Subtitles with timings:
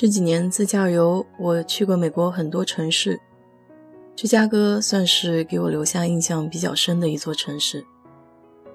[0.00, 3.20] 这几年自驾游，我去过美国很多城市，
[4.16, 7.84] 芝加哥算是给我留下印象比较深的一座城市。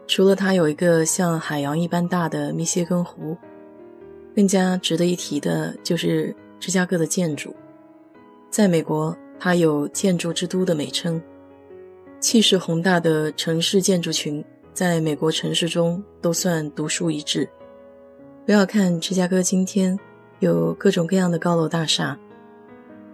[0.06, 3.36] 除了它有一个像海洋一般大的密歇根湖，
[4.36, 7.56] 更加值得一提的就是芝加哥的建筑。
[8.52, 11.20] 在美国，它有“建筑之都”的美称，
[12.20, 14.46] 气势宏大的城市建筑群，
[14.76, 17.50] 在美国城市中都算独树一帜。
[18.46, 20.00] 不要看芝加哥今天。
[20.40, 22.18] 有各种各样的高楼大厦。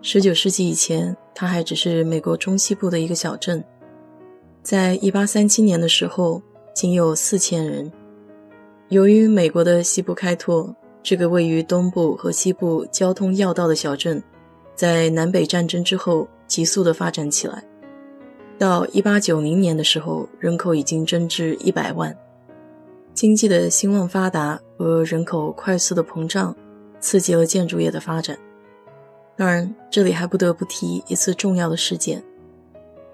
[0.01, 3.63] 十九世纪以前，它还只是美国中西部的一个小镇。
[4.63, 6.41] 在一八三七年的时候，
[6.73, 7.91] 仅有四千人。
[8.89, 14.21] 由于美国的西部开拓，这个位于东部和西部交通要道的小镇，
[14.75, 17.63] 在南北战争之后急速的发展起来。
[18.57, 22.15] 到一八九零年的时候，人口已经增至一百万。
[23.13, 26.55] 经济的兴旺发达和人口快速的膨胀。
[27.01, 28.39] 刺激了建筑业的发展。
[29.35, 32.23] 当然，这里还不得不提一次重要的事件：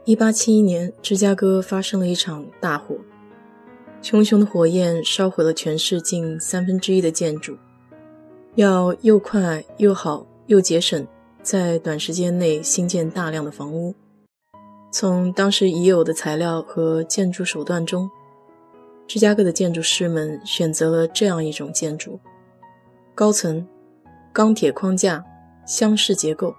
[0.04, 2.98] 一八七一年，芝加哥发生了一场大火，
[4.02, 7.56] 熊熊的火焰烧毁了全市近三分之一的建筑。
[8.56, 11.08] 要又快又好又节省，
[11.42, 13.96] 在短时间内新建大量的房屋。
[14.92, 18.10] 从当时已有的材料和建筑手段中，
[19.08, 22.20] 芝加哥的建筑师们选择了这样一种建筑：
[23.16, 23.66] 高层。
[24.38, 25.26] 钢铁框架，
[25.66, 26.54] 箱式结构，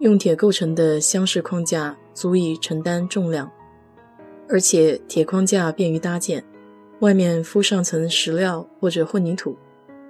[0.00, 3.50] 用铁构成的箱式框架足以承担重量，
[4.50, 6.44] 而且铁框架便于搭建。
[6.98, 9.56] 外面敷上层石料或者混凝土，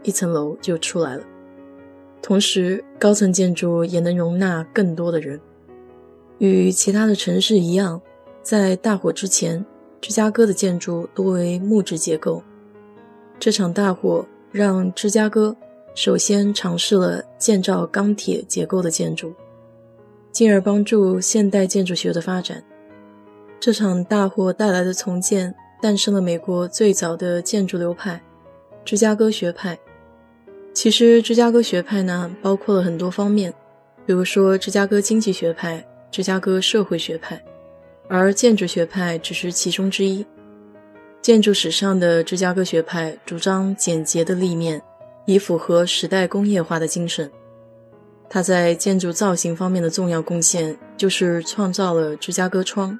[0.02, 1.22] 一层楼就出来了。
[2.20, 5.40] 同时，高层建筑也能容纳更多的人。
[6.38, 8.02] 与其他的城市一样，
[8.42, 9.64] 在大火之前，
[10.00, 12.42] 芝加哥的建筑多为木质结构。
[13.38, 15.56] 这场大火让芝加哥。
[15.94, 19.32] 首先尝试了建造钢铁结构的建筑，
[20.32, 22.62] 进而帮助现代建筑学的发展。
[23.60, 28.20] 这场大火带来的重建，诞生了美国最早的建筑流派——
[28.84, 29.78] 芝加哥学派。
[30.72, 33.54] 其实，芝加哥学派呢，包括了很多方面，
[34.04, 37.40] 比如说芝加哥经济学派、芝加哥社会学派，
[38.08, 40.26] 而建筑学派只是其中之一。
[41.22, 44.82] 建筑史上的芝加哥学派主张简洁的立面。
[45.26, 47.30] 以符合时代工业化的精神。
[48.28, 52.98] 他在建筑造型方面的重要贡献，就是创造了芝加哥窗，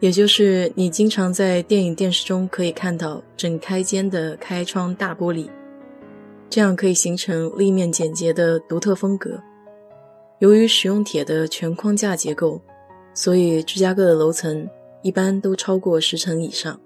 [0.00, 5.48] 也就是你经常在电影、电视中可以看到整开间的开窗大玻璃，
[6.48, 9.40] 这样可以形成立面简洁的独特风格。
[10.38, 12.60] 由于使用铁的全框架结构，
[13.12, 14.68] 所以芝加哥的楼层
[15.02, 16.78] 一般都超过十层以上。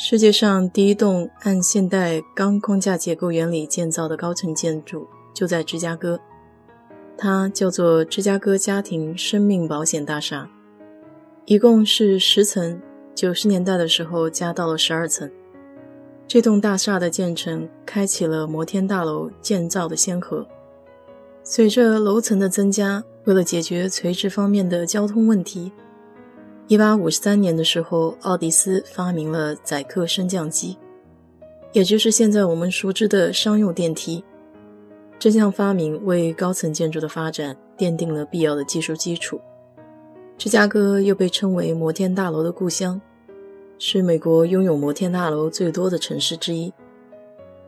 [0.00, 6.20] 世界上第一栋按现代钢框架结构原理建造的高层建筑就在芝加哥，
[7.16, 10.48] 它叫做芝加哥家庭生命保险大厦，
[11.46, 12.80] 一共是十层，
[13.12, 15.28] 九十年代的时候加到了十二层。
[16.28, 20.46] 这栋大厦的建成开启了摩天大楼建造的先河。
[21.42, 25.72] 随着楼层的增加，为了解决垂直方面的交通问题。
[26.68, 30.76] 一八五三年的时候，奥迪斯发明了载客升降机，
[31.72, 34.22] 也就是现在我们熟知的商用电梯。
[35.18, 39.40] 这项发明为高层建筑的发展奠定了必要的技术基础。
[40.36, 43.00] 芝加哥又被称为摩天大楼的故乡，
[43.78, 46.70] 是美国拥有摩天大楼最多的城市之一，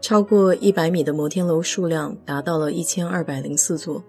[0.02, 4.04] 超过一百米的摩天楼数量达到了一千二百零四座，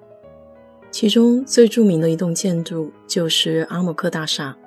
[0.92, 4.58] 其中最著名的一栋建筑就是阿姆克大厦。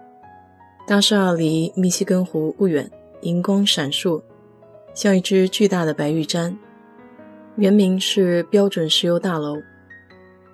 [0.87, 2.91] 大厦离密西根湖不远，
[3.23, 4.21] 银光闪烁，
[4.93, 6.55] 像一只巨大的白玉簪。
[7.57, 9.57] 原名是标准石油大楼，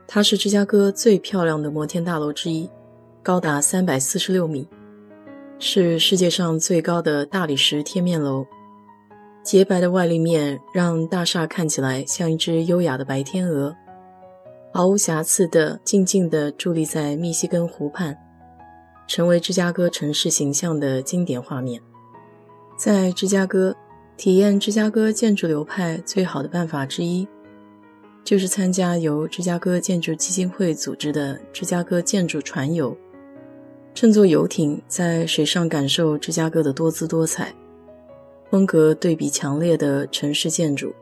[0.07, 2.71] 它是芝加哥最漂亮的摩天大楼之一，
[3.25, 4.69] 高达三百四十六米，
[5.59, 8.47] 是世界上最高的大理石贴面楼。
[9.43, 13.75] 洁白的外立面让大厦看起来像一只优雅的白天鹅，
[14.73, 18.17] 毫无瑕疵地静静地伫立在密西根湖畔。
[19.11, 21.83] 成为芝加哥城市形象的经典画面。
[22.77, 23.75] 在芝加哥，
[24.17, 27.27] 体验芝加哥建筑流派最好的办法之一，
[28.23, 32.97] 就是参加由芝加哥建筑基金会组织的芝加哥建筑船游，
[33.95, 37.53] 乘坐游艇在水上感受芝加哥的多姿多彩、
[38.49, 40.95] 风格对比强烈的城市建筑。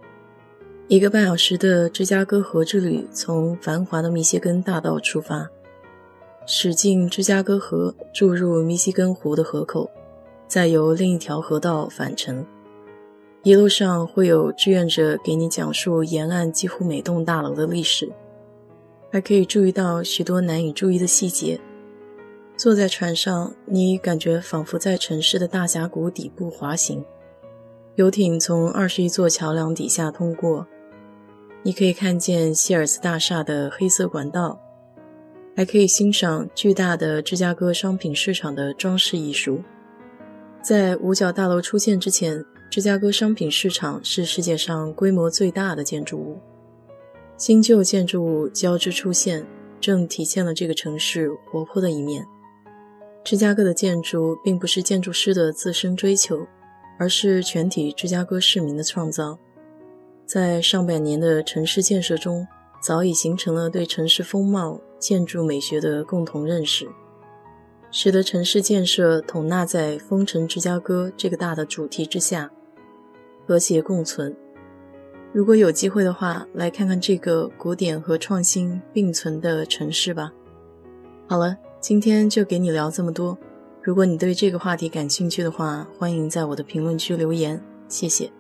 [0.89, 5.47] 一个半小时的芝加哥河之旅，从繁华的密歇根大道出发，
[6.51, 9.91] 驶进芝加哥河，注入密西根湖的河口，
[10.47, 12.43] 再由另一条河道返程。
[13.43, 18.11] 一路上会有志愿者给你讲述沿岸几乎每栋大楼的历史，
[19.13, 21.61] 还可以注意到许多难以注意的细节。
[22.57, 27.05] 坐在船上，你感觉仿佛在城市的大峡谷底部滑行。
[27.97, 30.67] 游艇从二十一座桥梁底下通过，
[31.63, 34.59] 你可以看见希尔斯大厦的黑色管道，
[35.59, 39.61] 还可以欣赏巨大的芝加哥商品市场的装饰艺术。
[40.63, 42.45] 在五角大楼出现之前。
[42.71, 46.39] 芝加哥商品市场是世界上规模最大的建筑物，
[47.37, 49.45] 新旧建筑物交织出现，
[49.81, 52.25] 正体现了这个城市活泼的一面。
[53.25, 56.47] 芝加哥的建筑并不是建筑师的自身追求，
[56.99, 59.39] 而是全体芝加哥市民的创造。
[60.27, 62.47] 在上百年的城市建设中，
[62.81, 66.89] 早已形成了对城市风貌、建筑美学的共同认识。
[67.91, 72.51] 使得城市建设统纳在“风城芝加哥”这个大的主题之下，
[73.47, 74.37] 和谐共存。
[75.33, 80.33] 如果有机会的话，来看看这个古典和创新并存的城市吧。
[81.27, 83.37] 好了，今天就给你聊这么多。
[83.83, 88.31] 如果你对这个话题感兴趣的话，欢迎在我的评论区留言，谢谢。